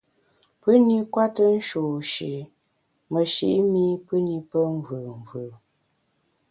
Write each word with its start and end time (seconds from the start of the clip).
Pù-ni 0.61 0.97
kwete 1.13 1.45
nshôsh-i 1.57 2.33
meshi’ 3.11 3.49
mi 3.71 3.85
pù 4.05 4.15
ni 4.25 4.35
pe 4.49 4.59
mvùù 4.75 5.11
mvù. 5.21 5.43